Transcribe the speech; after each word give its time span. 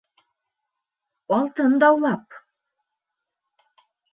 Алтын 1.37 1.77
даулап. 1.85 2.41